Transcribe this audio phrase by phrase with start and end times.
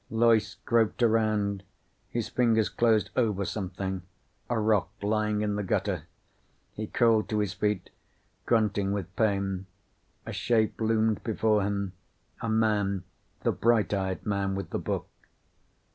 [0.09, 1.61] Loyce groped around.
[2.09, 4.01] His fingers closed over something.
[4.49, 6.05] A rock, lying in the gutter.
[6.73, 7.91] He crawled to his feet,
[8.47, 9.67] grunting with pain.
[10.25, 11.93] A shape loomed before him.
[12.41, 13.03] A man,
[13.41, 15.07] the bright eyed man with the book.